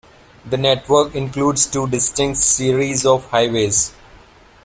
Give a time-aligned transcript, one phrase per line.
[0.49, 3.93] The network includes two distinct series of highways.